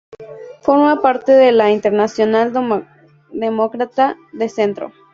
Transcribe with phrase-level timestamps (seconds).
[0.63, 2.51] Forma parte de la Internacional
[3.31, 4.91] Demócrata de Centro.